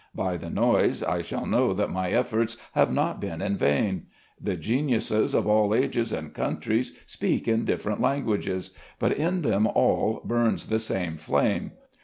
By 0.15 0.35
the 0.35 0.49
noise 0.49 1.03
I 1.03 1.21
shall 1.21 1.45
know 1.45 1.73
that 1.73 1.91
my 1.91 2.09
efforts 2.09 2.57
have 2.71 2.91
not 2.91 3.21
been 3.21 3.39
in 3.39 3.55
vain. 3.55 4.07
The 4.41 4.55
geniuses 4.55 5.35
of 5.35 5.45
all 5.45 5.75
ages 5.75 6.11
and 6.11 6.33
countries 6.33 6.97
speak 7.05 7.47
in 7.47 7.65
different 7.65 8.01
languages; 8.01 8.71
but 8.97 9.13
in 9.15 9.43
them 9.43 9.67
all 9.67 10.23
burns 10.25 10.65
the 10.65 10.79
same 10.79 11.17
flame. 11.17 11.73